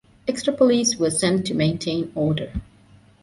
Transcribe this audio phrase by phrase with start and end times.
[0.27, 2.51] Extra police were sent to maintain order.